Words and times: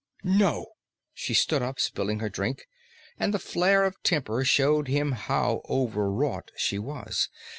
"No!" 0.23 0.65
She 1.13 1.35
stood 1.35 1.61
up, 1.61 1.79
spilling 1.79 2.21
her 2.21 2.27
drink, 2.29 2.65
and 3.19 3.31
the 3.31 3.37
flare 3.37 3.83
of 3.83 4.01
temper 4.01 4.43
showed 4.43 4.87
him 4.87 5.11
how 5.11 5.61
overwrought 5.69 6.49
she 6.55 6.79
was. 6.79 7.29